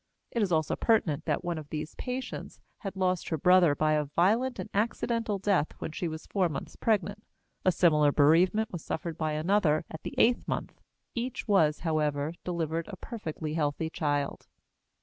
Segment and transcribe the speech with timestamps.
[0.31, 4.05] It is also pertinent that one of these patients had lost her brother by a
[4.05, 7.23] violent and accidental death when she was four months pregnant;
[7.63, 10.81] a similar bereavement was suffered by another at the eighth month;
[11.13, 14.47] each was, however, delivered of a perfectly healthy child.